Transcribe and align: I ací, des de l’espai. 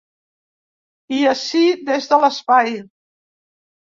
I 1.17 1.19
ací, 1.31 1.61
des 1.89 2.07
de 2.13 2.19
l’espai. 2.23 2.73